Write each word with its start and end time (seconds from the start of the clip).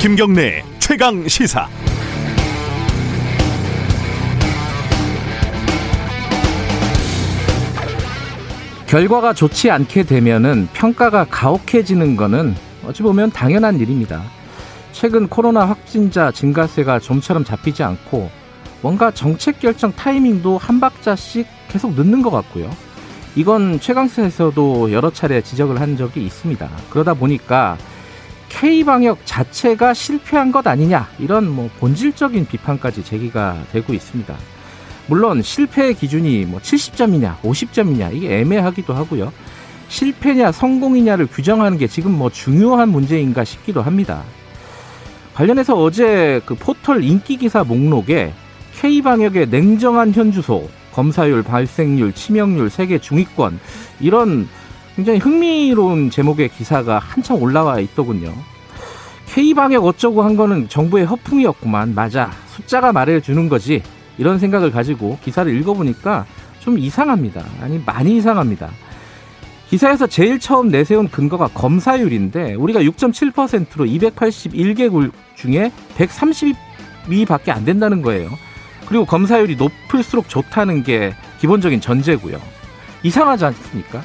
김경래 0.00 0.62
최강 0.78 1.26
시사. 1.26 1.68
결과가 8.86 9.34
좋지 9.34 9.72
않게 9.72 10.04
되면은 10.04 10.68
평가가 10.72 11.24
가혹해지는 11.24 12.14
거는 12.14 12.54
어찌 12.86 13.02
보면 13.02 13.32
당연한 13.32 13.80
일입니다. 13.80 14.22
최근 14.92 15.28
코로나 15.28 15.64
확진자 15.64 16.30
증가세가 16.30 17.00
좀처럼 17.00 17.42
잡히지 17.42 17.82
않고 17.82 18.30
뭔가 18.82 19.10
정책 19.10 19.58
결정 19.58 19.90
타이밍도 19.90 20.58
한 20.58 20.78
박자씩 20.78 21.44
계속 21.66 21.94
늦는 21.94 22.22
것 22.22 22.30
같고요. 22.30 22.70
이건 23.34 23.80
최강세에서도 23.80 24.92
여러 24.92 25.10
차례 25.10 25.42
지적을 25.42 25.80
한 25.80 25.96
적이 25.96 26.24
있습니다. 26.24 26.70
그러다 26.88 27.14
보니까 27.14 27.76
K 28.48 28.84
방역 28.84 29.18
자체가 29.24 29.94
실패한 29.94 30.52
것 30.52 30.66
아니냐 30.66 31.08
이런 31.18 31.48
뭐 31.48 31.70
본질적인 31.78 32.46
비판까지 32.46 33.04
제기가 33.04 33.62
되고 33.72 33.92
있습니다. 33.92 34.34
물론 35.06 35.42
실패의 35.42 35.94
기준이 35.94 36.44
뭐 36.44 36.60
70점이냐 36.60 37.40
50점이냐 37.40 38.14
이게 38.14 38.40
애매하기도 38.40 38.94
하고요. 38.94 39.32
실패냐 39.88 40.52
성공이냐를 40.52 41.26
규정하는 41.26 41.78
게 41.78 41.86
지금 41.86 42.12
뭐 42.12 42.30
중요한 42.30 42.90
문제인가 42.90 43.44
싶기도 43.44 43.82
합니다. 43.82 44.22
관련해서 45.34 45.80
어제 45.80 46.42
그 46.44 46.54
포털 46.54 47.02
인기 47.04 47.36
기사 47.36 47.64
목록에 47.64 48.32
K 48.80 49.02
방역의 49.02 49.48
냉정한 49.48 50.12
현주소, 50.12 50.68
검사율, 50.92 51.42
발생률, 51.42 52.12
치명률, 52.12 52.70
세계 52.70 52.98
중위권 52.98 53.60
이런 54.00 54.48
굉장히 54.98 55.20
흥미로운 55.20 56.10
제목의 56.10 56.48
기사가 56.48 56.98
한참 56.98 57.40
올라와 57.40 57.78
있더군요. 57.78 58.34
K 59.28 59.54
방역 59.54 59.84
어쩌고 59.84 60.24
한 60.24 60.34
거는 60.34 60.68
정부의 60.68 61.06
허풍이었구만. 61.06 61.94
맞아. 61.94 62.32
숫자가 62.48 62.92
말해주는 62.92 63.48
거지. 63.48 63.80
이런 64.18 64.40
생각을 64.40 64.72
가지고 64.72 65.16
기사를 65.22 65.56
읽어보니까 65.56 66.26
좀 66.58 66.80
이상합니다. 66.80 67.44
아니, 67.60 67.80
많이 67.86 68.16
이상합니다. 68.16 68.70
기사에서 69.68 70.08
제일 70.08 70.40
처음 70.40 70.68
내세운 70.68 71.08
근거가 71.08 71.46
검사율인데 71.46 72.54
우리가 72.54 72.80
6.7%로 72.80 73.84
281개국 73.84 75.12
중에 75.36 75.70
132밖에 75.96 77.50
안 77.50 77.64
된다는 77.64 78.02
거예요. 78.02 78.30
그리고 78.88 79.04
검사율이 79.04 79.54
높을수록 79.54 80.28
좋다는 80.28 80.82
게 80.82 81.14
기본적인 81.40 81.80
전제고요. 81.80 82.40
이상하지 83.04 83.44
않습니까? 83.44 84.02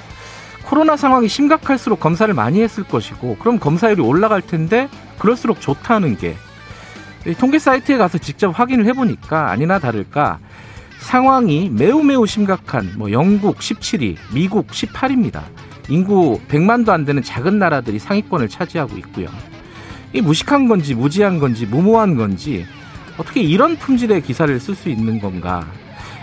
코로나 0.74 0.98
상황이 0.98 1.28
심각할수록 1.28 2.00
검사를 2.00 2.34
많이 2.34 2.60
했을 2.64 2.84
것이고 2.84 3.38
그럼 3.38 3.60
검사율이 3.60 4.02
올라갈 4.02 4.42
텐데 4.42 4.90
그럴수록 5.20 5.62
좋다는 5.62 6.18
게 6.18 6.36
통계 7.38 7.60
사이트에 7.60 7.98
가서 7.98 8.18
직접 8.18 8.60
확인을 8.60 8.88
해보니까 8.88 9.52
아니나 9.52 9.78
다를까 9.78 10.40
상황이 10.98 11.70
매우 11.72 12.02
매우 12.02 12.26
심각한 12.26 12.92
뭐 12.98 13.12
영국 13.12 13.60
17위, 13.60 14.16
미국 14.34 14.66
18위입니다. 14.66 15.44
인구 15.90 16.42
100만도 16.50 16.90
안 16.90 17.06
되는 17.06 17.22
작은 17.22 17.60
나라들이 17.60 18.00
상위권을 18.00 18.50
차지하고 18.50 18.98
있고요. 18.98 19.28
이 20.12 20.22
무식한 20.22 20.68
건지 20.68 20.96
무지한 20.96 21.38
건지 21.38 21.68
무모한 21.68 22.16
건지 22.18 22.66
어떻게 23.20 23.42
이런 23.42 23.76
품질의 23.76 24.24
기사를 24.24 24.60
쓸 24.60 24.74
수 24.74 24.90
있는 24.90 25.20
건가? 25.20 25.68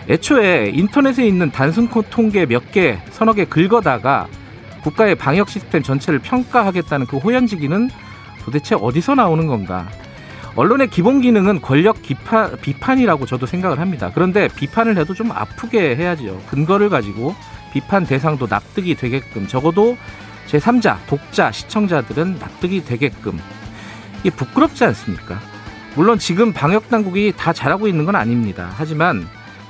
애초에 0.09 0.73
인터넷에 0.75 1.25
있는 1.25 1.53
단순 1.53 1.89
통계 1.89 2.47
몇 2.47 2.73
개, 2.73 2.99
서너 3.13 3.33
개 3.33 3.45
긁어다가 3.45 4.27
국가의 4.83 5.15
방역 5.15 5.49
시스템 5.49 5.83
전체를 5.83 6.21
평가하겠다는 6.21 7.07
그 7.07 7.19
호연지기는 7.19 7.91
도대체 8.45 8.75
어디서 8.75 9.15
나오는 9.15 9.47
건가? 9.47 9.89
언론의 10.57 10.89
기본 10.89 11.21
기능은 11.21 11.61
권력 11.61 12.03
기파, 12.03 12.51
비판이라고 12.51 13.27
저도 13.27 13.47
생각을 13.47 13.79
합니다. 13.79 14.11
그런데 14.13 14.49
비판을 14.49 14.99
해도 14.99 15.15
좀 15.15 15.31
아프게 15.31 15.97
해야지요. 15.97 16.41
근거를 16.49 16.89
가지고 16.89 17.35
비판 17.73 18.05
대상도 18.05 18.47
납득이 18.49 18.97
되게끔 18.97 19.47
적어도 19.47 19.97
제3자, 20.49 20.97
독자, 21.07 21.53
시청자들은 21.53 22.39
납득이 22.41 22.85
되게끔 22.85 23.39
이게 24.21 24.31
부끄럽지 24.31 24.85
않습니까? 24.85 25.39
물론 25.95 26.19
지금 26.19 26.53
방역 26.53 26.89
당국이 26.89 27.33
다 27.37 27.53
잘하고 27.53 27.87
있는 27.87 28.05
건 28.05 28.17
아닙니다. 28.17 28.71
하지만 28.75 29.27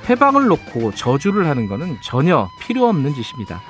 해방을 0.09 0.47
놓고 0.47 0.93
저주를 0.95 1.47
하는 1.47 1.67
것은 1.67 1.97
전혀 2.01 2.49
필요 2.59 2.87
없는 2.87 3.13
짓입니다. 3.13 3.61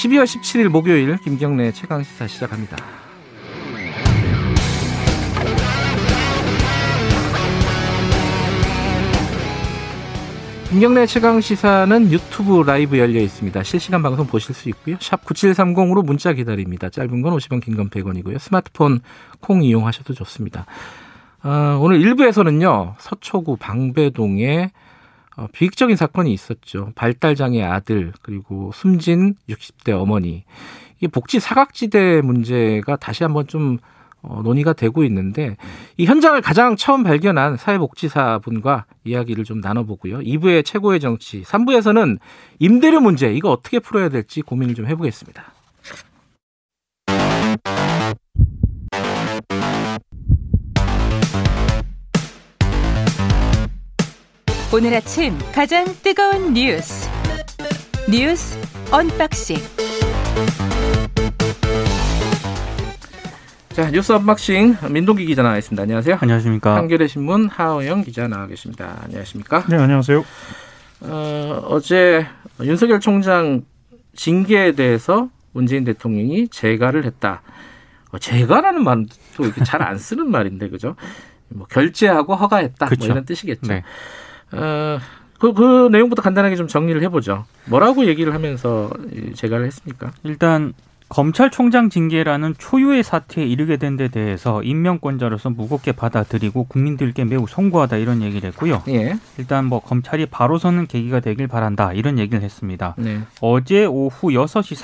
12월 0.00 0.24
17일 0.24 0.68
목요일 0.68 1.18
김경래 1.18 1.72
최강 1.72 2.02
시사 2.02 2.26
시작합니다. 2.26 2.76
김경래 10.70 11.04
최강 11.06 11.40
시사는 11.40 12.12
유튜브 12.12 12.62
라이브 12.62 12.96
열려 12.98 13.20
있습니다. 13.20 13.62
실시간 13.64 14.02
방송 14.02 14.26
보실 14.26 14.54
수 14.54 14.68
있고요. 14.68 14.96
샵 15.00 15.24
9730으로 15.24 16.04
문자 16.04 16.32
기다립니다. 16.32 16.88
짧은 16.88 17.22
건 17.22 17.36
50원, 17.36 17.60
긴 17.62 17.76
건 17.76 17.90
100원이고요. 17.90 18.38
스마트폰 18.38 19.00
콩 19.40 19.64
이용하셔도 19.64 20.14
좋습니다. 20.14 20.66
어, 21.42 21.78
오늘 21.80 21.98
1부에서는요. 21.98 22.94
서초구 22.98 23.56
방배동에 23.56 24.62
어, 24.64 24.70
비극적인 25.52 25.96
사건이 25.96 26.32
있었죠. 26.32 26.92
발달장애 26.94 27.62
아들 27.62 28.12
그리고 28.22 28.70
숨진 28.74 29.34
60대 29.48 29.90
어머니. 29.92 30.44
이 31.00 31.08
복지 31.08 31.40
사각지대 31.40 32.20
문제가 32.22 32.96
다시 32.96 33.22
한번 33.24 33.46
좀 33.46 33.78
어, 34.22 34.42
논의가 34.42 34.74
되고 34.74 35.02
있는데 35.04 35.56
이 35.96 36.04
현장을 36.04 36.38
가장 36.42 36.76
처음 36.76 37.02
발견한 37.02 37.56
사회복지사분과 37.56 38.84
이야기를 39.04 39.44
좀 39.44 39.60
나눠보고요. 39.60 40.18
2부의 40.18 40.64
최고의 40.64 41.00
정치, 41.00 41.42
3부에서는 41.42 42.18
임대료 42.58 43.00
문제 43.00 43.32
이거 43.32 43.50
어떻게 43.50 43.78
풀어야 43.78 44.10
될지 44.10 44.42
고민을 44.42 44.74
좀 44.74 44.86
해보겠습니다. 44.86 45.42
오늘 54.72 54.94
아침 54.94 55.36
가장 55.52 55.84
뜨거운 56.02 56.54
뉴스 56.54 57.08
뉴스 58.08 58.58
언박싱 58.92 59.56
자 63.70 63.90
뉴스 63.90 64.12
unboxing 64.12 64.76
민동기 64.90 65.24
기자 65.26 65.42
나와 65.42 65.56
있습니다. 65.58 65.82
안녕하세요. 65.82 66.18
안녕하십니까. 66.20 66.76
한겨레 66.76 67.06
신문 67.06 67.48
하어영 67.48 68.02
기자 68.04 68.28
나와 68.28 68.46
계십니다. 68.46 68.98
안녕하십니까. 69.04 69.64
네 69.68 69.76
안녕하세요. 69.76 70.24
어, 71.02 71.62
어제 71.68 72.26
윤석열 72.62 73.00
총장 73.00 73.62
징계에 74.14 74.72
대해서 74.72 75.30
문재인 75.52 75.84
대통령이 75.84 76.48
재가를 76.48 77.04
했다. 77.06 77.42
어, 78.10 78.18
재가라는 78.18 78.84
말은 78.84 79.06
또 79.36 79.44
이렇게 79.44 79.64
잘 79.64 79.82
안 79.82 79.98
쓰는 79.98 80.30
말인데 80.30 80.68
그죠? 80.68 80.96
뭐 81.48 81.66
결재하고 81.68 82.34
허가했다. 82.36 82.86
뭐 82.86 83.06
이런 83.06 83.24
뜻이겠죠. 83.24 83.66
네. 83.66 83.82
어, 84.52 84.98
그, 85.38 85.52
그 85.54 85.88
내용부터 85.90 86.22
간단하게 86.22 86.56
좀 86.56 86.68
정리를 86.68 87.02
해보죠. 87.02 87.44
뭐라고 87.66 88.04
얘기를 88.06 88.34
하면서 88.34 88.90
재가를 89.34 89.66
했습니까? 89.66 90.12
일단 90.22 90.74
검찰총장 91.08 91.88
징계라는 91.90 92.54
초유의 92.56 93.02
사태에 93.02 93.44
이르게 93.44 93.78
된 93.78 93.96
데 93.96 94.06
대해서 94.06 94.62
임명권자로서 94.62 95.50
무겁게 95.50 95.90
받아들이고 95.90 96.64
국민들께 96.68 97.24
매우 97.24 97.46
송구하다 97.48 97.96
이런 97.96 98.22
얘기를 98.22 98.48
했고요. 98.50 98.84
예. 98.86 99.18
일단 99.36 99.64
뭐 99.64 99.80
검찰이 99.80 100.26
바로 100.26 100.56
서는 100.58 100.86
계기가 100.86 101.18
되길 101.18 101.48
바란다 101.48 101.92
이런 101.94 102.18
얘기를 102.20 102.42
했습니다. 102.42 102.94
네. 102.96 103.22
어제 103.40 103.84
오후 103.86 104.28
6시 104.28 104.76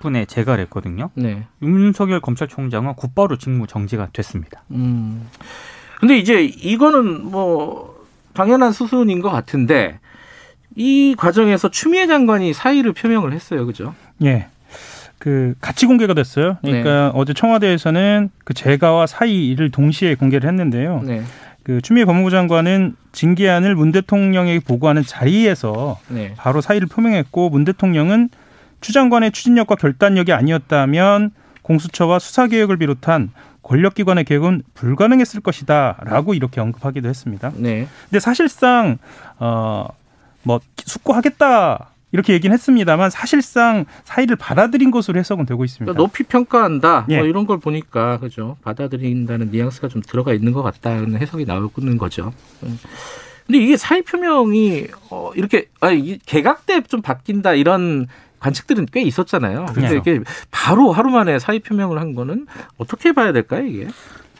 30분에 0.00 0.28
재가를 0.28 0.62
했거든요. 0.64 1.10
네. 1.14 1.46
윤석열 1.62 2.20
검찰총장은 2.20 2.94
곧바로 2.94 3.36
직무 3.36 3.66
정지가 3.66 4.10
됐습니다. 4.12 4.62
음. 4.70 5.26
근데 5.98 6.16
이제 6.16 6.44
이거는 6.44 7.28
뭐 7.28 8.01
당연한 8.34 8.72
수순인 8.72 9.20
것 9.20 9.30
같은데 9.30 9.98
이 10.74 11.14
과정에서 11.16 11.70
추미애 11.70 12.06
장관이 12.06 12.52
사의를 12.52 12.92
표명을 12.92 13.32
했어요, 13.32 13.66
그죠? 13.66 13.94
예. 14.22 14.46
그 15.18 15.54
같이 15.60 15.86
공개가 15.86 16.14
됐어요. 16.14 16.56
그러니까 16.62 17.06
네. 17.06 17.10
어제 17.14 17.32
청와대에서는 17.32 18.30
그 18.44 18.54
재가와 18.54 19.06
사의를 19.06 19.70
동시에 19.70 20.16
공개를 20.16 20.48
했는데요. 20.48 21.02
네. 21.04 21.22
그 21.62 21.80
추미애 21.80 22.04
법무부 22.04 22.30
장관은 22.30 22.96
징계안을 23.12 23.76
문 23.76 23.92
대통령에게 23.92 24.60
보고하는 24.60 25.04
자리에서 25.04 26.00
네. 26.08 26.34
바로 26.36 26.60
사의를 26.60 26.88
표명했고 26.88 27.50
문 27.50 27.64
대통령은 27.64 28.30
추 28.80 28.92
장관의 28.92 29.30
추진력과 29.30 29.76
결단력이 29.76 30.32
아니었다면 30.32 31.30
공수처와 31.62 32.18
수사 32.18 32.48
개혁을 32.48 32.78
비롯한 32.78 33.30
권력기관의 33.72 34.24
개혁은 34.24 34.62
불가능했을 34.74 35.40
것이다라고 35.40 36.34
이렇게 36.34 36.60
언급하기도 36.60 37.08
했습니다. 37.08 37.52
네. 37.56 37.88
근데 38.10 38.20
사실상 38.20 38.98
어뭐 39.38 40.60
숙고하겠다. 40.76 41.88
이렇게 42.14 42.34
얘기는 42.34 42.52
했습니다만 42.52 43.08
사실상 43.08 43.86
사의를 44.04 44.36
받아들인 44.36 44.90
것으로 44.90 45.18
해석은 45.18 45.46
되고 45.46 45.64
있습니다. 45.64 45.90
그러니까 45.90 46.02
높이 46.02 46.22
평가한다. 46.24 47.06
뭐 47.08 47.14
예. 47.14 47.18
뭐 47.20 47.26
이런 47.26 47.46
걸 47.46 47.58
보니까 47.60 48.18
그죠. 48.18 48.58
받아들인다는 48.62 49.50
뉘앙스가 49.50 49.88
좀 49.88 50.02
들어가 50.06 50.34
있는 50.34 50.52
것 50.52 50.62
같다는 50.62 51.16
해석이 51.18 51.46
나오는 51.46 51.96
거죠. 51.96 52.34
음. 52.64 52.78
근데 53.46 53.58
이게 53.58 53.78
사의 53.78 54.02
표명이 54.02 54.88
어 55.08 55.32
이렇게 55.34 55.68
아 55.80 55.88
개각 56.26 56.66
때 56.66 56.82
좀 56.82 57.00
바뀐다 57.00 57.54
이런 57.54 58.06
관측들은 58.42 58.86
꽤 58.92 59.02
있었잖아요. 59.02 59.66
그런데 59.72 59.96
이게 59.96 60.20
바로 60.50 60.90
하루 60.92 61.10
만에 61.10 61.38
사의 61.38 61.60
표명을 61.60 61.98
한 62.00 62.14
거는 62.14 62.46
어떻게 62.76 63.12
봐야 63.12 63.32
될까요, 63.32 63.64
이게? 63.64 63.86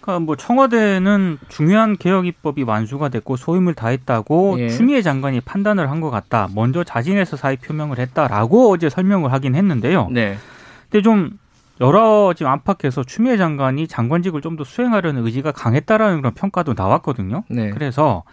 그러니까 0.01 0.25
뭐 0.25 0.35
청와대는 0.35 1.39
중요한 1.49 1.97
개혁 1.97 2.27
입법이 2.27 2.65
완수가 2.65 3.09
됐고 3.11 3.37
소임을 3.37 3.75
다했다고 3.75 4.57
예. 4.59 4.69
추미애 4.69 5.01
장관이 5.03 5.41
판단을 5.43 5.89
한 5.91 6.01
것 6.01 6.11
같다. 6.11 6.49
먼저 6.53 6.83
자진해서 6.83 7.37
사의 7.37 7.57
표명을 7.59 8.01
했다라고 8.01 8.73
어제 8.73 8.91
설명을 8.91 9.33
하긴 9.33 9.55
했는데요. 9.55 10.09
네. 10.11 10.37
근데 10.91 11.03
좀 11.03 11.31
여러 11.81 12.35
지금 12.37 12.51
안팎에서 12.51 13.05
추미애 13.05 13.37
장관이 13.37 13.87
장관직을 13.87 14.41
좀 14.41 14.57
더 14.57 14.65
수행하려는 14.65 15.25
의지가 15.25 15.53
강했다라는 15.53 16.17
그런 16.19 16.35
평가도 16.35 16.75
나왔거든요. 16.77 17.45
네. 17.49 17.71
그래서 17.71 18.25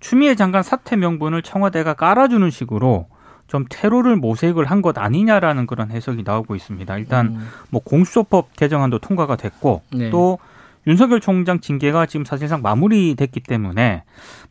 추미애 0.00 0.34
장관 0.34 0.62
사퇴 0.62 0.96
명분을 0.96 1.40
청와대가 1.40 1.94
깔아주는 1.94 2.50
식으로 2.50 3.06
좀 3.46 3.64
테러를 3.68 4.16
모색을 4.16 4.64
한 4.64 4.82
것 4.82 4.98
아니냐라는 4.98 5.66
그런 5.66 5.90
해석이 5.90 6.22
나오고 6.24 6.54
있습니다. 6.56 6.98
일단 6.98 7.26
음. 7.28 7.48
뭐 7.70 7.80
공수처법 7.84 8.54
개정안도 8.56 8.98
통과가 8.98 9.36
됐고 9.36 9.82
네. 9.92 10.10
또 10.10 10.38
윤석열 10.86 11.20
총장 11.20 11.60
징계가 11.60 12.06
지금 12.06 12.24
사실상 12.26 12.60
마무리됐기 12.62 13.40
때문에 13.40 14.02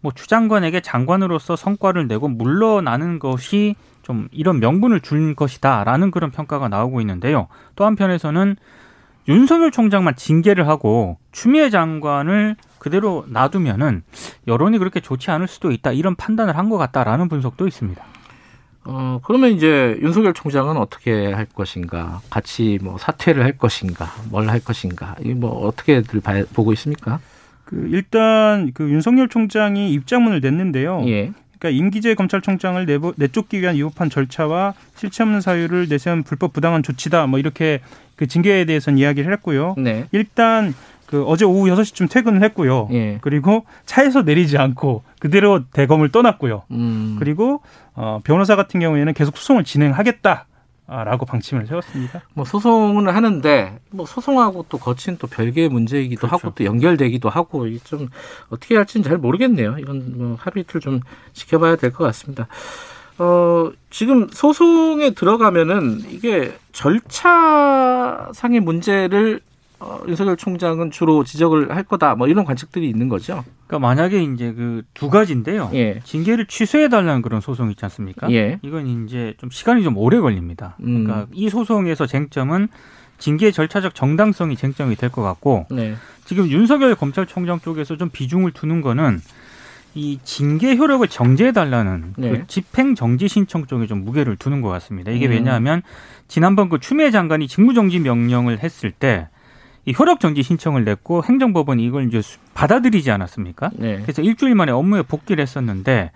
뭐 0.02 0.12
추 0.16 0.28
장관에게 0.28 0.82
장관으로서 0.82 1.56
성과를 1.56 2.08
내고 2.08 2.28
물러나는 2.28 3.20
것이 3.20 3.76
좀 4.02 4.28
이런 4.32 4.60
명분을 4.60 5.00
준 5.02 5.36
것이다라는 5.36 6.12
그런 6.12 6.32
평가가 6.32 6.68
나오고 6.70 7.00
있는데요. 7.02 7.48
또 7.76 7.86
한편에서는 7.86 8.56
윤석열 9.30 9.72
총장만 9.72 10.16
징계를 10.16 10.68
하고 10.68 11.18
추미애 11.32 11.70
장관을 11.70 12.56
그대로 12.80 13.24
놔두면은 13.30 14.04
여론이 14.48 14.78
그렇게 14.80 15.00
좋지 15.00 15.32
않을 15.32 15.48
수도 15.48 15.72
있다 15.72 15.92
이런 15.94 16.16
판단을 16.16 16.58
한 16.58 16.70
것 16.70 16.78
같다라는 16.78 17.30
분석도 17.30 17.68
있습니다. 17.68 18.04
어, 18.86 19.20
그러면 19.24 19.52
이제 19.52 19.98
윤석열 20.02 20.34
총장은 20.34 20.76
어떻게 20.78 21.32
할 21.32 21.46
것인가? 21.46 22.22
같이 22.30 22.80
뭐 22.82 22.98
사퇴를 22.98 23.44
할 23.44 23.58
것인가? 23.58 24.08
뭘 24.30 24.50
할 24.50 24.60
것인가? 24.60 25.16
이 25.24 25.34
뭐 25.34 25.66
어떻게들 25.68 26.22
보고 26.54 26.74
있습니까? 26.74 27.20
그 27.66 27.88
일단 27.92 28.72
그 28.74 28.90
윤석열 28.90 29.30
총장이 29.30 29.92
입장문을 29.94 30.42
냈는데요. 30.42 31.04
예. 31.08 31.32
그러니까 31.58 31.70
임기재 31.80 32.16
검찰총장을 32.16 32.86
내보, 32.86 33.14
내쫓기 33.16 33.62
위한 33.62 33.76
위법한 33.78 34.10
절차와 34.10 34.74
실체 34.96 35.24
없는 35.24 35.40
사유를 35.40 35.88
내세운 35.88 36.24
불법 36.24 36.52
부당한 36.52 36.84
조치다. 36.84 37.26
뭐 37.28 37.40
이렇게 37.40 37.80
그 38.18 38.28
징계에 38.28 38.66
대해서는 38.66 39.00
이야기를 39.00 39.32
했고요. 39.34 39.76
네. 39.78 40.08
일단 40.12 40.76
그 41.14 41.24
어제 41.26 41.46
오후 41.46 41.68
6시쯤 41.68 42.10
퇴근을 42.10 42.42
했고요. 42.42 42.88
예. 42.92 43.20
그리고 43.22 43.66
차에서 43.86 44.24
내리지 44.24 44.58
않고 44.58 45.04
그대로 45.20 45.64
대검을 45.72 46.12
떠났고요. 46.12 46.64
음. 46.72 47.18
그리고 47.20 47.62
어, 47.94 48.20
변호사 48.24 48.56
같은 48.56 48.80
경우에는 48.80 49.14
계속 49.14 49.38
소송을 49.38 49.64
진행하겠다. 49.64 50.48
라고 50.88 51.26
방침을 51.26 51.66
세웠습니다. 51.68 52.22
뭐 52.34 52.46
소송은 52.46 53.08
하는데 53.08 53.80
뭐 53.92 54.06
소송하고 54.06 54.66
또 54.70 54.78
거친 54.80 55.18
또 55.18 55.28
별개의 55.28 55.70
문제이기도 55.70 56.28
그렇죠. 56.28 56.36
하고 56.48 56.56
또 56.56 56.66
연결되기도 56.66 57.30
하고 57.30 57.68
좀 57.84 58.10
어떻게 58.50 58.76
할지는 58.76 59.04
잘 59.04 59.18
모르겠네요. 59.18 59.78
이건 59.80 60.18
뭐 60.18 60.38
하루 60.40 60.60
이틀 60.62 60.82
좀 60.82 61.00
지켜봐야 61.34 61.76
될 61.78 61.92
것 61.92 62.04
같습니다. 62.06 62.48
어, 63.18 63.72
지금 63.92 64.28
소송에 64.32 65.12
들어가면은 65.12 66.02
이게 66.10 66.54
절차상의 66.74 68.60
문제를 68.60 69.38
어, 69.38 69.53
윤석열 70.08 70.38
총장은 70.38 70.92
주로 70.92 71.24
지적을 71.24 71.76
할 71.76 71.84
거다. 71.84 72.16
뭐 72.16 72.28
이런 72.28 72.46
관측들이 72.46 72.90
있는 72.90 73.10
거죠. 73.10 73.44
그러니까 73.68 73.88
만약에 73.88 74.24
이제 74.24 74.54
그 74.54 74.84
두 74.94 75.10
가지인데요. 75.10 75.70
예. 75.74 76.00
징계를 76.04 76.46
취소해 76.48 76.90
달라는 76.90 77.22
그런 77.22 77.42
소송 77.42 77.70
있지 77.72 77.84
않습니까? 77.86 78.32
예. 78.32 78.60
이건 78.62 78.88
이제 79.06 79.34
좀 79.38 79.50
시간이 79.50 79.84
좀 79.84 79.98
오래 79.98 80.20
걸립니다. 80.20 80.76
음. 80.82 81.04
그러니까 81.06 81.28
이 81.34 81.50
소송에서 81.50 82.06
쟁점은 82.06 82.68
징계 83.18 83.52
절차적 83.52 83.96
정당성이 83.96 84.56
쟁점이 84.56 84.96
될 84.96 85.10
것 85.10 85.22
같고 85.22 85.68
네. 85.72 85.96
지금 86.26 86.48
윤석열 86.48 86.96
검찰총장 86.96 87.60
쪽에서 87.62 87.96
좀 87.98 88.10
비중을 88.10 88.52
두는 88.52 88.82
거는 88.82 89.20
이 89.96 90.20
징계 90.24 90.76
효력을 90.76 91.08
정지해 91.08 91.52
달라는 91.52 92.14
네. 92.18 92.30
그 92.32 92.48
집행 92.48 92.96
정지 92.96 93.28
신청 93.28 93.66
쪽에 93.68 93.86
좀 93.86 94.04
무게를 94.04 94.36
두는 94.38 94.62
것 94.62 94.70
같습니다. 94.70 95.12
이게 95.12 95.28
음. 95.28 95.32
왜냐하면 95.32 95.84
지난번 96.28 96.70
그 96.70 96.80
추미애 96.80 97.12
장관이 97.12 97.48
직무정지 97.48 98.00
명령을 98.00 98.64
했을 98.64 98.92
때 98.92 99.28
이 99.86 99.94
효력 99.98 100.20
정지 100.20 100.44
신청을 100.44 100.86
냈고 100.86 101.24
행정법원이 101.24 101.84
이걸 101.84 102.08
이제 102.08 102.22
받아들이지 102.54 103.12
않았습니까? 103.12 103.72
네. 103.76 104.00
그래서 104.02 104.22
일주일 104.22 104.56
만에 104.56 104.72
업무에 104.72 105.02
복귀를 105.02 105.42
했었는데 105.42 106.12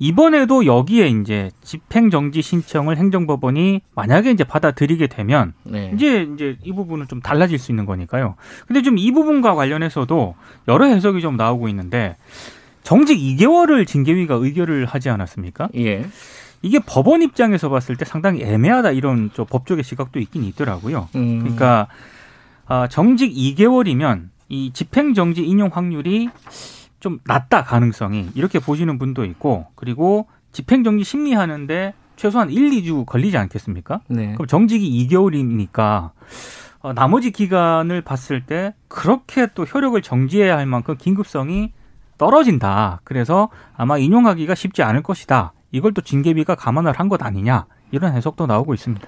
이번에도 0.00 0.64
여기에 0.66 1.08
이제 1.08 1.50
집행 1.62 2.10
정지 2.10 2.40
신청을 2.40 2.98
행정법원이 2.98 3.80
만약에 3.94 4.30
이제 4.30 4.44
받아들이게 4.44 5.08
되면 5.08 5.54
네. 5.64 5.90
이제 5.94 6.28
이제 6.34 6.56
이 6.62 6.72
부분은 6.72 7.08
좀 7.08 7.20
달라질 7.20 7.58
수 7.58 7.72
있는 7.72 7.84
거니까요. 7.84 8.36
근데 8.66 8.82
좀 8.82 8.96
이 8.98 9.10
부분과 9.10 9.54
관련해서도 9.54 10.34
여러 10.68 10.84
해석이 10.86 11.20
좀 11.20 11.36
나오고 11.36 11.68
있는데 11.68 12.16
정직 12.84 13.18
2개월을 13.18 13.86
징계위가 13.86 14.34
의결을 14.36 14.86
하지 14.86 15.08
않았습니까? 15.10 15.68
예. 15.76 16.06
이게 16.62 16.78
법원 16.78 17.22
입장에서 17.22 17.68
봤을 17.68 17.96
때 17.96 18.04
상당히 18.04 18.42
애매하다 18.42 18.92
이런 18.92 19.30
저 19.34 19.44
법조계 19.44 19.82
시각도 19.82 20.20
있긴 20.20 20.44
있더라고요. 20.44 21.08
음. 21.16 21.40
그러니까 21.40 21.88
어, 22.68 22.86
정직 22.88 23.32
2개월이면 23.34 24.28
이 24.48 24.72
집행정지 24.72 25.44
인용 25.44 25.70
확률이 25.72 26.28
좀 27.00 27.20
낮다 27.24 27.64
가능성이 27.64 28.28
이렇게 28.34 28.58
보시는 28.58 28.98
분도 28.98 29.24
있고 29.24 29.66
그리고 29.74 30.26
집행정지 30.52 31.04
심리하는데 31.04 31.94
최소한 32.16 32.50
1, 32.50 32.70
2주 32.70 33.06
걸리지 33.06 33.36
않겠습니까? 33.38 34.00
네. 34.08 34.32
그럼 34.32 34.46
정직이 34.46 35.06
2개월이니까 35.08 36.10
어, 36.80 36.92
나머지 36.92 37.30
기간을 37.30 38.02
봤을 38.02 38.44
때 38.44 38.74
그렇게 38.88 39.46
또 39.54 39.64
효력을 39.64 40.00
정지해야 40.00 40.56
할 40.56 40.66
만큼 40.66 40.96
긴급성이 40.96 41.72
떨어진다. 42.18 43.00
그래서 43.04 43.48
아마 43.76 43.98
인용하기가 43.98 44.54
쉽지 44.56 44.82
않을 44.82 45.02
것이다. 45.02 45.52
이걸 45.70 45.92
또 45.94 46.00
징계비가 46.00 46.54
감안을 46.56 46.92
한 46.98 47.08
것 47.08 47.22
아니냐 47.22 47.66
이런 47.92 48.12
해석도 48.14 48.46
나오고 48.46 48.74
있습니다. 48.74 49.06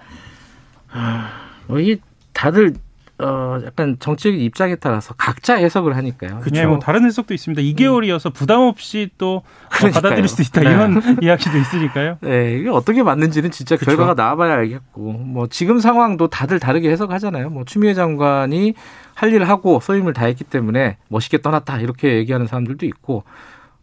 아, 0.92 1.30
뭐 1.66 1.80
이게 1.80 2.00
다들 2.32 2.74
어 3.22 3.60
약간 3.64 3.96
정치적 3.98 4.40
입장에 4.40 4.76
따라서 4.76 5.14
각자 5.14 5.54
해석을 5.54 5.96
하니까요. 5.96 6.40
그렇죠. 6.40 6.60
네, 6.60 6.66
뭐 6.66 6.78
다른 6.78 7.04
해석도 7.04 7.34
있습니다. 7.34 7.60
2개월이어서 7.62 8.32
부담 8.32 8.60
없이 8.60 9.10
또 9.18 9.42
어, 9.82 9.90
받아들일 9.92 10.26
수 10.26 10.40
있다 10.42 10.62
네. 10.62 10.70
이런 10.70 11.02
이야기도 11.22 11.58
있으니까요. 11.58 12.18
네, 12.20 12.58
이게 12.58 12.70
어떻게 12.70 13.02
맞는지는 13.02 13.50
진짜 13.50 13.76
그렇죠. 13.76 13.96
결과가 13.96 14.20
나와봐야 14.20 14.54
알겠고, 14.54 15.12
뭐 15.12 15.46
지금 15.48 15.80
상황도 15.80 16.28
다들 16.28 16.58
다르게 16.58 16.90
해석하잖아요. 16.90 17.50
뭐 17.50 17.64
추미애 17.64 17.94
장관이 17.94 18.74
할 19.14 19.32
일을 19.32 19.48
하고 19.48 19.80
소임을 19.80 20.14
다했기 20.14 20.44
때문에 20.44 20.96
멋있게 21.08 21.38
떠났다 21.42 21.78
이렇게 21.80 22.16
얘기하는 22.16 22.46
사람들도 22.46 22.86
있고, 22.86 23.24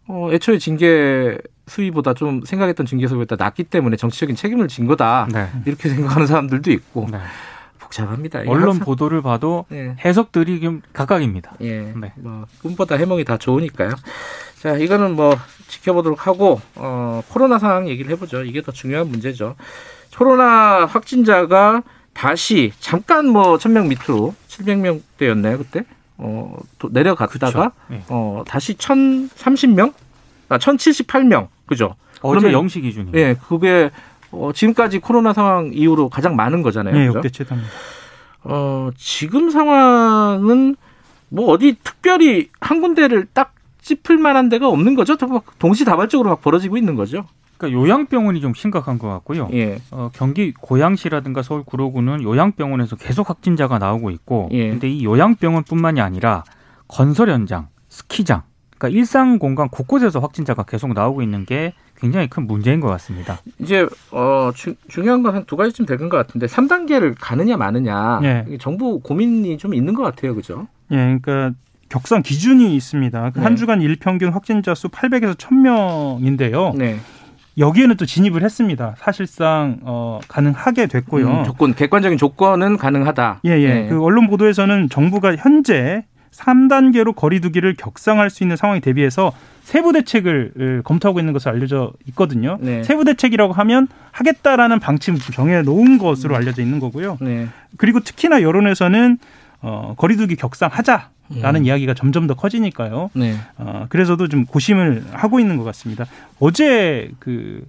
어 0.07 0.29
애초에 0.31 0.57
징계 0.57 1.37
수위보다 1.67 2.13
좀 2.13 2.41
생각했던 2.45 2.85
징계 2.85 3.07
수위보다 3.07 3.35
낮기 3.35 3.65
때문에 3.65 3.97
정치적인 3.97 4.35
책임을 4.35 4.67
진 4.69 4.87
거다 4.87 5.27
네. 5.31 5.47
이렇게 5.65 5.89
생각하는 5.89 6.25
사람들도 6.25 6.71
있고. 6.71 7.07
네. 7.87 8.05
복잡합니다. 8.05 8.39
언론 8.47 8.63
항상... 8.63 8.85
보도를 8.85 9.21
봐도 9.21 9.65
네. 9.69 9.95
해석들이 10.03 10.59
좀 10.61 10.81
각각입니다. 10.93 11.53
예. 11.61 11.93
네. 11.95 12.11
뭐 12.17 12.45
꿈보다 12.61 12.95
해몽이 12.95 13.23
다 13.25 13.37
좋으니까요. 13.37 13.91
자, 14.61 14.75
이거는 14.77 15.15
뭐 15.15 15.35
지켜보도록 15.67 16.27
하고 16.27 16.61
어, 16.75 17.21
코로나 17.29 17.59
상황 17.59 17.87
얘기를 17.87 18.11
해보죠. 18.11 18.43
이게 18.43 18.61
더 18.61 18.71
중요한 18.71 19.09
문제죠. 19.09 19.55
코로나 20.15 20.85
확진자가 20.85 21.83
다시 22.13 22.71
잠깐 22.79 23.27
뭐 23.27 23.57
천 23.59 23.73
명 23.73 23.87
밑으로 23.87 24.33
700명대였나요 24.47 25.57
그때? 25.59 25.83
어, 26.17 26.57
또 26.79 26.89
내려갔다가 26.91 27.71
네. 27.89 28.03
어, 28.09 28.43
다시 28.47 28.73
1,030명? 28.75 29.93
아, 30.49 30.57
1,078명. 30.57 31.47
그죠? 31.67 31.95
어제 32.21 32.51
영시 32.51 32.81
기준이. 32.81 33.11
예, 33.13 33.35
그게 33.47 33.91
어, 34.31 34.51
지금까지 34.53 34.99
코로나 34.99 35.33
상황 35.33 35.71
이후로 35.73 36.09
가장 36.09 36.35
많은 36.35 36.61
거잖아요. 36.61 36.93
네, 36.93 37.05
역대 37.07 37.29
최다입니다. 37.29 37.71
어, 38.43 38.89
지금 38.97 39.49
상황은 39.49 40.75
뭐 41.29 41.51
어디 41.51 41.77
특별히 41.83 42.49
한 42.61 42.81
군데를 42.81 43.27
딱 43.33 43.53
짚을 43.81 44.17
만한 44.17 44.49
데가 44.49 44.67
없는 44.67 44.95
거죠. 44.95 45.15
동시다발적으로 45.59 46.29
막 46.29 46.41
벌어지고 46.41 46.77
있는 46.77 46.95
거죠. 46.95 47.25
그러니까 47.57 47.79
요양병원이 47.79 48.39
좀 48.39 48.53
심각한 48.53 48.99
것 48.99 49.07
같고요. 49.07 49.49
예. 49.53 49.79
어, 49.91 50.09
경기 50.13 50.53
고양시라든가 50.53 51.41
서울 51.41 51.63
구로구는 51.63 52.21
요양병원에서 52.21 52.97
계속 52.97 53.29
확진자가 53.29 53.79
나오고 53.79 54.11
있고, 54.11 54.49
예. 54.51 54.69
근데 54.69 54.89
이 54.89 55.03
요양병원뿐만이 55.03 55.99
아니라 56.01 56.43
건설 56.87 57.29
현장, 57.29 57.67
스키장, 57.89 58.43
그러니까 58.77 58.89
일상 58.97 59.39
공간 59.39 59.69
곳곳에서 59.69 60.19
확진자가 60.19 60.63
계속 60.63 60.93
나오고 60.93 61.21
있는 61.21 61.45
게 61.45 61.73
굉장히 61.97 62.27
큰 62.27 62.45
문제인 62.45 62.79
것 62.79 62.87
같습니다. 62.89 63.39
이제 63.59 63.87
어 64.11 64.51
주, 64.53 64.75
중요한 64.87 65.23
건 65.23 65.33
한 65.33 65.45
두 65.45 65.55
가지쯤 65.57 65.85
되는 65.85 66.09
것 66.09 66.17
같은데 66.17 66.45
3단계를 66.45 67.15
가느냐 67.19 67.57
마느냐 67.57 68.19
예. 68.23 68.45
정부 68.59 68.99
고민이 68.99 69.57
좀 69.57 69.73
있는 69.73 69.93
것 69.95 70.03
같아요, 70.03 70.35
그죠? 70.35 70.67
예, 70.91 70.95
그러니까 70.95 71.51
격상 71.89 72.21
기준이 72.21 72.75
있습니다. 72.75 73.31
그 73.31 73.39
네. 73.39 73.43
한 73.43 73.55
주간 73.55 73.81
일평균 73.81 74.29
확진자 74.31 74.75
수 74.75 74.89
800에서 74.89 75.35
1000명인데요. 75.35 76.75
네. 76.77 76.99
여기에는 77.57 77.95
또 77.97 78.05
진입을 78.05 78.43
했습니다. 78.43 78.93
사실상 78.99 79.79
어, 79.81 80.19
가능하게 80.27 80.85
됐고요. 80.85 81.27
음, 81.27 81.43
조건 81.43 81.73
객관적인 81.73 82.17
조건은 82.19 82.77
가능하다. 82.77 83.39
예, 83.45 83.49
예. 83.59 83.67
네. 83.73 83.87
그 83.89 84.03
언론 84.03 84.27
보도에서는 84.27 84.89
정부가 84.89 85.35
현재 85.35 86.05
3단계로 86.31 87.15
거리두기를 87.15 87.75
격상할 87.75 88.29
수 88.29 88.43
있는 88.43 88.55
상황에 88.55 88.79
대비해서 88.79 89.33
세부 89.63 89.91
대책을 89.91 90.81
검토하고 90.83 91.19
있는 91.19 91.33
것으로 91.33 91.53
알려져 91.53 91.91
있거든요. 92.09 92.57
네. 92.61 92.83
세부 92.83 93.03
대책이라고 93.03 93.53
하면 93.53 93.87
하겠다라는 94.11 94.79
방침 94.79 95.17
정해 95.17 95.61
놓은 95.61 95.97
것으로 95.97 96.35
음. 96.35 96.37
알려져 96.37 96.61
있는 96.61 96.79
거고요. 96.79 97.17
네. 97.19 97.47
그리고 97.77 97.99
특히나 97.99 98.41
여론에서는 98.41 99.17
어, 99.61 99.95
거리두기 99.97 100.35
격상하자. 100.35 101.09
라는 101.41 101.61
음. 101.61 101.65
이야기가 101.65 101.93
점점 101.93 102.25
더 102.25 102.35
커지니까요. 102.35 103.09
네. 103.13 103.35
어, 103.57 103.85
그래서도 103.89 104.29
좀 104.29 104.45
고심을 104.45 105.03
하고 105.11 105.41
있는 105.41 105.57
것 105.57 105.65
같습니다. 105.65 106.05
어제 106.39 107.11
그 107.19 107.65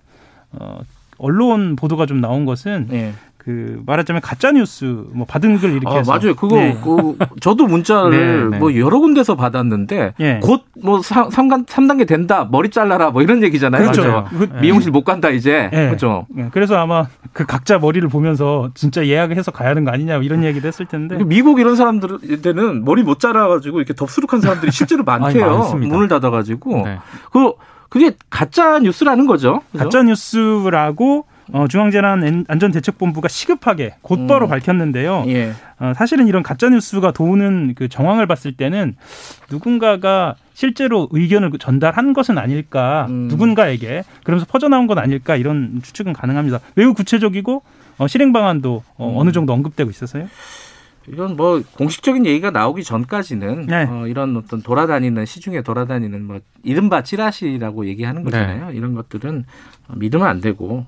어, 0.53 0.79
언론 1.19 1.75
보도가 1.75 2.07
좀 2.07 2.21
나온 2.21 2.45
것은 2.45 2.87
네. 2.89 3.13
그 3.49 3.81
말하자면 3.87 4.21
가짜 4.21 4.53
뉴스 4.53 4.85
뭐 5.11 5.25
받은 5.25 5.57
글 5.57 5.71
이렇게 5.71 5.89
아, 5.89 5.99
해서 6.01 6.13
맞아요. 6.13 6.35
그거 6.35 6.57
네. 6.57 6.79
그 6.85 7.17
저도 7.41 7.67
문자를 7.67 8.11
네, 8.11 8.51
네. 8.51 8.59
뭐 8.59 8.77
여러 8.77 8.99
군데서 8.99 9.37
받았는데 9.37 10.13
네. 10.19 10.41
곧뭐 10.41 11.01
3, 11.01 11.31
3단계 11.31 12.07
된다. 12.07 12.47
머리 12.51 12.69
잘라라 12.69 13.11
뭐 13.11 13.23
이런 13.23 13.43
얘기잖아요. 13.43 13.91
그렇죠. 13.91 14.27
그, 14.29 14.51
미용실 14.61 14.91
못 14.91 15.03
간다 15.03 15.31
이제. 15.31 15.71
네. 15.73 15.87
그렇죠. 15.87 16.27
네. 16.29 16.51
그래서 16.53 16.77
아마 16.77 17.07
그 17.33 17.47
각자 17.47 17.79
머리를 17.79 18.07
보면서 18.11 18.69
진짜 18.75 19.07
예약을 19.07 19.39
해서 19.39 19.51
가야 19.51 19.71
하는 19.71 19.85
거 19.85 19.93
아니냐 19.93 20.19
이런 20.19 20.45
얘기도 20.45 20.69
했을 20.69 20.85
텐데. 20.85 21.17
미국 21.25 21.59
이런 21.59 21.75
사람들한테는 21.75 22.85
머리 22.85 23.03
못 23.03 23.19
잘라 23.19 23.49
가지고 23.49 23.79
이렇게 23.79 23.95
덥수룩한 23.95 24.43
사람들이 24.43 24.73
실제로 24.73 25.05
많대요. 25.09 25.71
아니, 25.73 25.87
문을 25.87 26.09
닫아 26.09 26.29
가지고. 26.29 26.87
그 27.33 27.53
그게 27.89 28.13
가짜 28.29 28.79
뉴스라는 28.81 29.27
거죠. 29.27 29.63
그죠? 29.73 29.85
가짜 29.85 30.03
뉴스라고 30.03 31.25
어, 31.53 31.67
중앙재난안전대책본부가 31.69 33.29
시급하게 33.29 33.95
곧바로 34.03 34.47
음. 34.47 34.51
밝혔는데요. 34.51 35.25
예. 35.29 35.53
어, 35.79 35.93
사실은 35.95 36.27
이런 36.27 36.43
가짜 36.43 36.69
뉴스가 36.69 37.13
도는 37.13 37.75
그 37.77 37.89
정황을 37.89 38.27
봤을 38.27 38.53
때는 38.53 38.97
누군가가 39.51 40.35
실제로 40.55 41.09
의견을 41.11 41.53
전달한 41.59 42.13
것은 42.13 42.37
아닐까, 42.37 43.07
음. 43.09 43.29
누군가에게 43.29 44.05
그러면서 44.25 44.47
퍼져나온 44.51 44.87
건 44.87 44.99
아닐까 44.99 45.37
이런 45.37 45.81
추측은 45.83 46.13
가능합니다. 46.13 46.61
매우 46.75 46.95
구체적이고 46.95 47.63
어, 47.99 48.07
실행 48.07 48.33
방안도 48.33 48.83
어, 48.97 49.11
음. 49.11 49.17
어느 49.17 49.33
정도 49.33 49.53
언급되고 49.53 49.91
있어서요. 49.91 50.29
이건 51.13 51.37
뭐 51.37 51.63
공식적인 51.75 52.27
얘기가 52.27 52.51
나오기 52.51 52.85
전까지는 52.85 53.67
네. 53.67 53.85
어, 53.85 54.07
이런 54.07 54.37
어떤 54.37 54.63
돌아다니는 54.63 55.27
시중에 55.27 55.63
돌아다니는 55.63 56.25
뭐 56.25 56.41
이른바 56.63 57.03
찌라시라고 57.03 57.87
얘기하는 57.87 58.25
거잖아요. 58.25 58.71
네. 58.71 58.77
이런 58.77 58.95
것들은 58.95 59.45
믿으면 59.95 60.27
안 60.27 60.41
되고. 60.41 60.87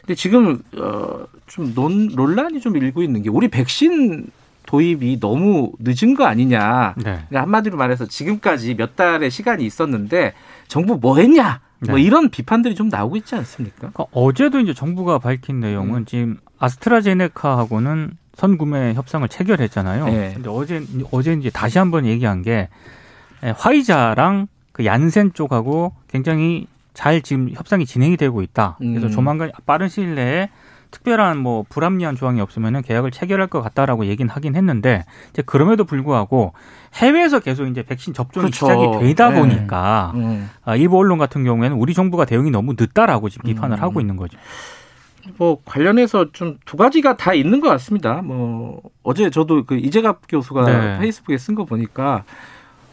근데 0.00 0.14
지금 0.14 0.60
어, 0.76 1.24
좀 1.46 1.74
논, 1.74 2.08
논란이 2.08 2.60
좀 2.60 2.76
일고 2.76 3.02
있는 3.02 3.22
게 3.22 3.30
우리 3.30 3.48
백신 3.48 4.28
도입이 4.66 5.18
너무 5.20 5.72
늦은 5.78 6.14
거 6.14 6.24
아니냐. 6.24 6.94
네. 6.96 7.02
그러니까 7.02 7.42
한마디로 7.42 7.76
말해서 7.76 8.06
지금까지 8.06 8.76
몇 8.76 8.96
달의 8.96 9.30
시간이 9.30 9.64
있었는데 9.64 10.34
정부 10.68 10.98
뭐 11.00 11.18
했냐. 11.18 11.60
뭐 11.86 11.96
네. 11.96 12.02
이런 12.02 12.28
비판들이 12.28 12.74
좀 12.74 12.88
나오고 12.88 13.16
있지 13.16 13.34
않습니까? 13.36 13.78
그러니까 13.78 14.04
어제도 14.12 14.60
이제 14.60 14.74
정부가 14.74 15.18
밝힌 15.18 15.60
내용은 15.60 16.00
음. 16.00 16.04
지금 16.04 16.36
아스트라제네카하고는 16.58 18.12
선구매 18.40 18.94
협상을 18.94 19.28
체결했잖아요. 19.28 20.06
네. 20.06 20.30
근데 20.32 20.48
어제 20.48 20.82
어제 21.10 21.34
이제 21.34 21.50
다시 21.50 21.78
한번 21.78 22.06
얘기한 22.06 22.40
게 22.40 22.68
예, 23.44 23.50
화이자랑 23.56 24.48
그 24.72 24.86
얀센 24.86 25.34
쪽하고 25.34 25.92
굉장히 26.08 26.66
잘 26.94 27.20
지금 27.20 27.50
협상이 27.52 27.84
진행이 27.84 28.16
되고 28.16 28.40
있다. 28.40 28.76
그래서 28.78 29.06
음. 29.06 29.10
조만간 29.10 29.52
빠른 29.66 29.88
시일 29.88 30.14
내에 30.14 30.48
특별한 30.90 31.36
뭐 31.36 31.64
불합리한 31.68 32.16
조항이 32.16 32.40
없으면은 32.40 32.82
계약을 32.82 33.10
체결할 33.10 33.46
것 33.46 33.60
같다라고 33.60 34.06
얘기는 34.06 34.28
하긴 34.28 34.56
했는데 34.56 35.04
이제 35.30 35.42
그럼에도 35.42 35.84
불구하고 35.84 36.54
해외에서 36.94 37.40
계속 37.40 37.66
이제 37.66 37.82
백신 37.82 38.14
접종이 38.14 38.50
그렇죠. 38.50 38.66
시작이 38.66 39.06
되다 39.06 39.30
네. 39.30 39.38
보니까 39.38 40.12
음. 40.14 40.48
일부 40.76 40.98
언론 40.98 41.18
같은 41.18 41.44
경우에는 41.44 41.76
우리 41.76 41.92
정부가 41.92 42.24
대응이 42.24 42.50
너무 42.50 42.74
늦다라고 42.76 43.28
지금 43.28 43.44
비판을 43.50 43.76
음. 43.76 43.82
하고 43.82 44.00
있는 44.00 44.16
거죠. 44.16 44.38
뭐 45.38 45.58
관련해서 45.64 46.32
좀 46.32 46.58
두 46.64 46.76
가지가 46.76 47.16
다 47.16 47.34
있는 47.34 47.60
것 47.60 47.68
같습니다. 47.70 48.22
뭐 48.22 48.80
어제 49.02 49.30
저도 49.30 49.64
그 49.64 49.76
이재갑 49.76 50.22
교수가 50.28 50.64
네. 50.64 50.98
페이스북에 50.98 51.36
쓴 51.38 51.54
거 51.54 51.64
보니까 51.64 52.24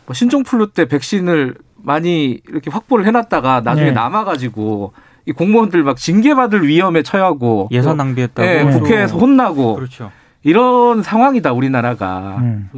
뭐 0.05 0.13
신종플루 0.13 0.72
때 0.72 0.86
백신을 0.88 1.55
많이 1.75 2.41
이렇게 2.48 2.69
확보를 2.72 3.05
해놨다가 3.05 3.62
나중에 3.62 3.88
네. 3.88 3.91
남아가지고 3.93 4.93
이 5.25 5.31
공무원들 5.31 5.84
막 5.84 5.98
징계받을 5.98 6.67
위험에 6.67 7.03
처하고 7.03 7.67
예산 7.72 7.98
낭비했다고 7.98 8.48
네, 8.48 8.63
국회에서 8.79 9.17
혼나고 9.17 9.75
그렇죠. 9.75 10.12
이런 10.43 11.03
상황이다 11.03 11.51
우리나라가 11.53 12.38
음. 12.39 12.69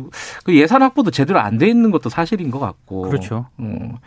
그 0.43 0.55
예산 0.55 0.81
확보도 0.81 1.11
제대로 1.11 1.39
안 1.39 1.57
돼 1.59 1.67
있는 1.67 1.91
것도 1.91 2.09
사실인 2.09 2.49
것 2.51 2.59
같고 2.59 3.03
그렇죠. 3.03 3.45
어. 3.57 3.99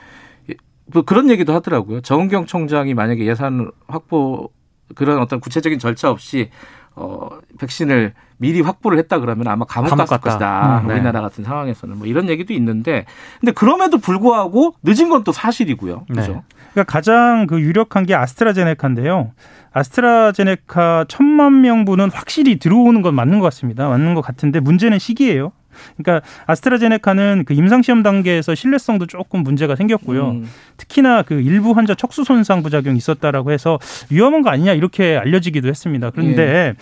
뭐 0.86 1.02
그런 1.02 1.30
얘기도 1.30 1.54
하더라고요. 1.54 2.00
정은경 2.00 2.46
총장이 2.46 2.92
만약에 2.94 3.24
예산 3.24 3.70
확보 3.86 4.50
그런 4.94 5.18
어떤 5.20 5.40
구체적인 5.40 5.78
절차 5.78 6.10
없이 6.10 6.50
어, 6.94 7.28
백신을 7.58 8.12
미리 8.36 8.60
확보를 8.60 8.98
했다 8.98 9.18
그러면 9.18 9.48
아마 9.48 9.64
감옥, 9.64 9.88
감옥 9.88 10.04
갔을 10.04 10.18
갔다. 10.18 10.30
것이다. 10.30 10.80
음, 10.82 10.88
네. 10.88 10.94
우리나라 10.94 11.22
같은 11.22 11.42
상황에서는 11.44 11.96
뭐 11.96 12.06
이런 12.06 12.28
얘기도 12.28 12.52
있는데 12.52 13.06
근데 13.40 13.52
그럼에도 13.52 13.96
불구하고 13.98 14.74
늦은 14.82 15.08
건 15.08 15.24
또 15.24 15.32
사실이고요. 15.32 16.04
네. 16.10 16.14
그죠? 16.16 16.42
그러니까 16.72 16.92
가장 16.92 17.46
그 17.46 17.60
유력한 17.60 18.04
게 18.04 18.14
아스트라제네카인데요. 18.14 19.32
아스트라제네카 19.72 21.06
천만 21.08 21.60
명분은 21.62 22.10
확실히 22.10 22.58
들어오는 22.58 23.02
건 23.02 23.14
맞는 23.14 23.38
것 23.38 23.44
같습니다. 23.44 23.88
맞는 23.88 24.14
것 24.14 24.20
같은데 24.22 24.60
문제는 24.60 24.98
시기예요. 24.98 25.52
그러니까 25.96 26.26
아스트라제네카는 26.46 27.44
그 27.46 27.54
임상 27.54 27.82
시험 27.82 28.02
단계에서 28.02 28.54
신뢰성도 28.54 29.06
조금 29.06 29.42
문제가 29.42 29.74
생겼고요. 29.74 30.30
음. 30.30 30.48
특히나 30.76 31.22
그 31.22 31.40
일부 31.40 31.72
환자 31.72 31.94
척수 31.94 32.24
손상 32.24 32.62
부작용이 32.62 32.96
있었다라고 32.98 33.50
해서 33.52 33.78
위험한 34.10 34.42
거 34.42 34.50
아니냐 34.50 34.74
이렇게 34.74 35.16
알려지기도 35.16 35.68
했습니다. 35.68 36.10
그런데 36.10 36.42
예. 36.42 36.74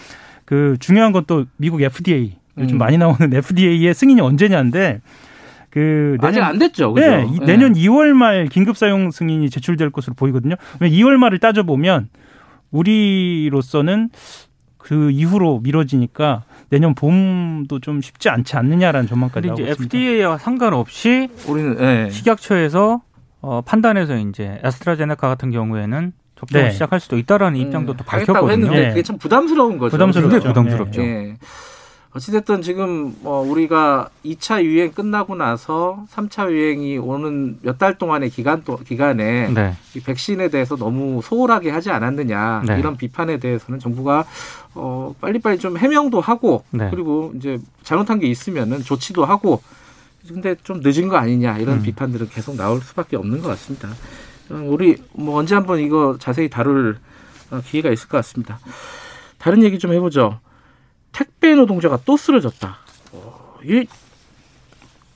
그 0.44 0.76
중요한 0.80 1.12
건 1.12 1.24
또 1.30 1.44
미국 1.58 1.80
FDA 1.80 2.34
요즘 2.58 2.76
음. 2.76 2.78
많이 2.78 2.98
나오는 2.98 3.32
FDA의 3.32 3.94
승인이 3.94 4.20
언제냐인데 4.20 5.00
그 5.70 6.16
내년, 6.20 6.28
아직 6.28 6.42
안 6.42 6.58
됐죠. 6.58 6.92
그죠? 6.92 7.06
네, 7.06 7.24
네. 7.24 7.46
내년 7.46 7.74
2월 7.74 8.08
말 8.12 8.46
긴급 8.46 8.76
사용 8.76 9.12
승인이 9.12 9.48
제출될 9.50 9.90
것으로 9.90 10.14
보이거든요. 10.14 10.56
2월 10.80 11.16
말을 11.16 11.38
따져 11.38 11.62
보면 11.62 12.08
우리로서는 12.72 14.10
그 14.82 15.10
이후로 15.10 15.60
미뤄지니까 15.62 16.42
내년 16.70 16.94
봄도 16.94 17.80
좀 17.80 18.00
쉽지 18.00 18.28
않지 18.28 18.56
않느냐라는 18.56 19.06
전망까지 19.08 19.48
나오고 19.48 19.62
있습니다. 19.62 19.84
FDA와 19.84 20.38
상관없이 20.38 21.28
우리는 21.46 21.76
네. 21.76 22.10
식약처에서 22.10 23.02
어, 23.42 23.60
판단해서 23.62 24.16
이제 24.18 24.60
아스트라제네카 24.62 25.28
같은 25.28 25.50
경우에는 25.50 26.12
접종을 26.36 26.66
네. 26.66 26.72
시작할 26.72 27.00
수도 27.00 27.18
있다라는 27.18 27.60
음, 27.60 27.66
입장도 27.66 27.96
또 27.96 28.04
밝혔거든요. 28.04 28.50
했는데 28.50 28.88
그게 28.90 29.02
참 29.02 29.18
부담스러운 29.18 29.78
거죠. 29.78 29.92
부담스럽죠. 29.92 30.48
부담스럽죠. 30.48 31.02
네. 31.02 31.36
어찌됐든 32.12 32.62
지금 32.62 33.14
뭐 33.20 33.40
우리가 33.40 34.08
2차 34.24 34.64
유행 34.64 34.90
끝나고 34.92 35.36
나서 35.36 36.04
3차 36.12 36.50
유행이 36.50 36.98
오는 36.98 37.58
몇 37.62 37.78
달 37.78 37.96
동안의 37.98 38.30
기간 38.30 38.62
또 38.64 38.76
기간에 38.78 39.48
네. 39.54 39.74
이 39.94 40.00
백신에 40.00 40.48
대해서 40.48 40.76
너무 40.76 41.22
소홀하게 41.22 41.70
하지 41.70 41.90
않았느냐 41.90 42.64
네. 42.66 42.78
이런 42.80 42.96
비판에 42.96 43.38
대해서는 43.38 43.78
정부가 43.78 44.24
어 44.74 45.14
빨리빨리 45.20 45.58
좀 45.58 45.78
해명도 45.78 46.20
하고 46.20 46.64
네. 46.70 46.88
그리고 46.90 47.32
이제 47.36 47.58
잘못한 47.84 48.18
게 48.18 48.26
있으면은 48.26 48.82
조치도 48.82 49.24
하고 49.24 49.62
근데 50.28 50.56
좀 50.64 50.80
늦은 50.82 51.08
거 51.08 51.16
아니냐 51.16 51.58
이런 51.58 51.78
음. 51.78 51.82
비판들은 51.82 52.28
계속 52.30 52.56
나올 52.56 52.80
수밖에 52.80 53.16
없는 53.16 53.40
것 53.40 53.48
같습니다. 53.50 53.88
어, 54.50 54.60
우리 54.66 54.96
뭐 55.12 55.38
언제 55.38 55.54
한번 55.54 55.78
이거 55.78 56.16
자세히 56.18 56.50
다룰 56.50 56.98
어, 57.52 57.60
기회가 57.64 57.90
있을 57.90 58.08
것 58.08 58.16
같습니다. 58.18 58.58
다른 59.38 59.62
얘기 59.62 59.78
좀 59.78 59.92
해보죠. 59.92 60.38
택배 61.12 61.54
노동자가 61.54 61.98
또 62.04 62.16
쓰러졌다. 62.16 62.76
어, 63.12 63.58
이 63.64 63.86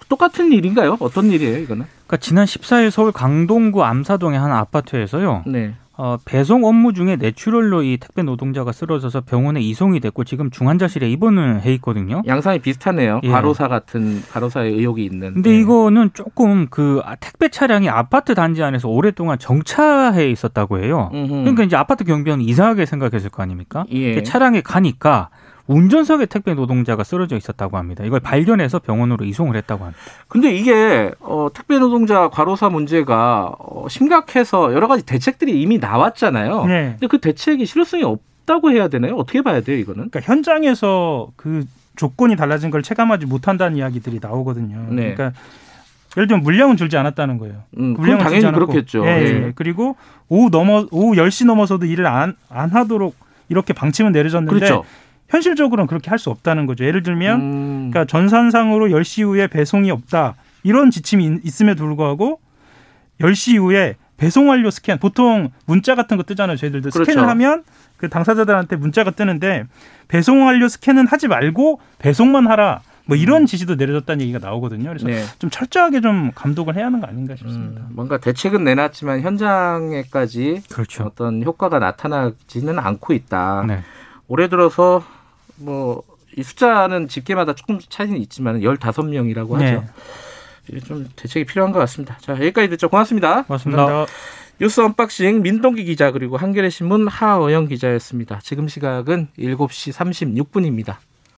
똑같은 0.08 0.52
일인가요? 0.52 0.96
어떤 1.00 1.30
일이에요, 1.30 1.58
이거는? 1.58 1.86
그러니까 2.06 2.16
지난 2.18 2.44
14일 2.44 2.90
서울 2.90 3.12
강동구 3.12 3.84
암사동의 3.84 4.38
한 4.38 4.52
아파트에서요. 4.52 5.44
네. 5.46 5.74
어, 5.96 6.16
배송 6.24 6.64
업무 6.64 6.92
중에 6.92 7.14
내추럴로 7.16 7.84
이 7.84 7.98
택배 7.98 8.24
노동자가 8.24 8.72
쓰러져서 8.72 9.20
병원에 9.20 9.60
이송이 9.60 10.00
됐고 10.00 10.24
지금 10.24 10.50
중환자실에 10.50 11.08
입원을 11.08 11.62
해 11.62 11.72
있거든요. 11.74 12.20
양상이 12.26 12.58
비슷하네요. 12.58 13.20
예. 13.22 13.28
과로사 13.28 13.68
같은 13.68 14.20
과로사의 14.32 14.72
의혹이 14.72 15.04
있는. 15.04 15.34
근데 15.34 15.50
네. 15.50 15.60
이거는 15.60 16.10
조금 16.12 16.66
그 16.68 17.00
택배 17.20 17.48
차량이 17.48 17.88
아파트 17.88 18.34
단지 18.34 18.64
안에서 18.64 18.88
오랫동안 18.88 19.38
정차해 19.38 20.28
있었다고 20.30 20.82
해요. 20.82 21.10
음흠. 21.14 21.28
그러니까 21.28 21.62
이제 21.62 21.76
아파트 21.76 22.02
경비원은 22.02 22.44
이상하게 22.44 22.86
생각했을 22.86 23.30
거 23.30 23.44
아닙니까? 23.44 23.84
예. 23.92 24.20
차량에 24.24 24.62
가니까 24.62 25.28
운전석에 25.66 26.26
택배 26.26 26.54
노동자가 26.54 27.04
쓰러져 27.04 27.36
있었다고 27.36 27.78
합니다. 27.78 28.04
이걸 28.04 28.20
발견해서 28.20 28.80
병원으로 28.80 29.24
이송을 29.24 29.56
했다고 29.56 29.84
합니다. 29.84 30.02
근데 30.28 30.54
이게 30.54 31.10
어, 31.20 31.48
택배 31.54 31.78
노동자 31.78 32.28
과로사 32.28 32.68
문제가 32.68 33.54
어, 33.58 33.88
심각해서 33.88 34.74
여러 34.74 34.88
가지 34.88 35.04
대책들이 35.06 35.60
이미 35.60 35.78
나왔잖아요. 35.78 36.66
네. 36.66 36.90
근데 36.92 37.06
그 37.06 37.18
대책이 37.18 37.64
실효성이 37.64 38.04
없다고 38.04 38.72
해야 38.72 38.88
되나요? 38.88 39.16
어떻게 39.16 39.40
봐야 39.42 39.62
돼요, 39.62 39.78
이거는? 39.78 40.10
그러니까 40.10 40.20
현장에서 40.20 41.28
그 41.36 41.64
조건이 41.96 42.36
달라진 42.36 42.70
걸 42.70 42.82
체감하지 42.82 43.26
못한다는 43.26 43.78
이야기들이 43.78 44.18
나오거든요. 44.20 44.86
네. 44.90 45.14
그러니까 45.14 45.32
예를 46.16 46.28
들면 46.28 46.42
물량은 46.44 46.76
줄지 46.76 46.96
않았다는 46.96 47.38
거예요. 47.38 47.62
음, 47.78 47.94
그 47.94 48.00
물량은 48.00 48.22
당연히 48.22 48.52
그렇겠죠. 48.52 49.04
예, 49.06 49.22
예. 49.22 49.52
그리고 49.54 49.96
오후 50.28 50.48
넘어 50.50 50.86
오후 50.90 51.14
10시 51.14 51.46
넘어서도 51.46 51.86
일을 51.86 52.06
안, 52.06 52.36
안 52.48 52.70
하도록 52.70 53.14
이렇게 53.48 53.72
방침은 53.72 54.12
내려졌는데 54.12 54.54
그렇죠. 54.54 54.84
현실적으로는 55.34 55.86
그렇게 55.88 56.10
할 56.10 56.18
수 56.18 56.30
없다는 56.30 56.66
거죠. 56.66 56.84
예를 56.84 57.02
들면 57.02 57.40
음. 57.40 57.90
그러니까 57.90 58.04
전산상으로 58.06 58.86
10시 58.88 59.20
이후에 59.20 59.46
배송이 59.48 59.90
없다. 59.90 60.36
이런 60.62 60.90
지침이 60.90 61.40
있음에도 61.42 61.84
불구하고 61.84 62.40
10시 63.20 63.54
이후에 63.54 63.96
배송 64.16 64.48
완료 64.48 64.70
스캔 64.70 64.98
보통 64.98 65.50
문자 65.66 65.96
같은 65.96 66.16
거 66.16 66.22
뜨잖아요. 66.22 66.56
저희들도 66.56 66.90
그렇죠. 66.90 67.10
스캔을 67.10 67.28
하면 67.28 67.64
그 67.96 68.08
당사자들한테 68.08 68.76
문자가 68.76 69.10
뜨는데 69.10 69.64
배송 70.08 70.46
완료 70.46 70.68
스캔은 70.68 71.08
하지 71.08 71.26
말고 71.28 71.80
배송만 71.98 72.46
하라. 72.46 72.80
뭐 73.06 73.16
이런 73.16 73.42
음. 73.42 73.46
지시도 73.46 73.74
내려졌다는 73.74 74.22
얘기가 74.22 74.38
나오거든요. 74.38 74.88
그래서 74.88 75.06
네. 75.08 75.20
좀 75.40 75.50
철저하게 75.50 76.00
좀 76.00 76.30
감독을 76.34 76.76
해야 76.76 76.86
하는 76.86 77.00
거 77.00 77.06
아닌가 77.08 77.34
싶습니다. 77.36 77.82
음, 77.82 77.88
뭔가 77.90 78.18
대책은 78.18 78.64
내놨지만 78.64 79.20
현장에까지 79.20 80.62
그렇죠. 80.72 81.04
어떤 81.04 81.42
효과가 81.42 81.80
나타나지는 81.80 82.78
않고 82.78 83.12
있다. 83.12 83.64
네. 83.66 83.80
올해 84.28 84.48
들어서 84.48 85.04
뭐 85.56 86.02
이 86.36 86.42
숫자는 86.42 87.08
집계마다 87.08 87.54
조금 87.54 87.78
차이는 87.88 88.16
있지만 88.22 88.60
15명이라고 88.60 89.52
하죠. 89.54 89.84
네. 90.68 90.80
좀 90.80 91.08
대책이 91.14 91.44
필요한 91.44 91.72
것 91.72 91.78
같습니다. 91.80 92.16
자, 92.20 92.32
여기까지 92.32 92.68
듣죠. 92.70 92.88
고맙습니다. 92.88 93.42
고맙습니다. 93.42 94.06
뉴스 94.60 94.80
unboxing 94.80 95.42
민동기 95.42 95.84
기자 95.84 96.10
그리고 96.10 96.36
한겨레 96.36 96.70
신문 96.70 97.06
하어영 97.08 97.68
기자였습니다. 97.68 98.40
지금 98.42 98.68
시각은 98.68 99.28
7시 99.38 99.92
36분입니다. 99.92 100.96